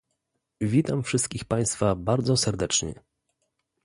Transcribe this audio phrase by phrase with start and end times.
[0.61, 2.93] Witam wszystkich państwa bardzo serdecznie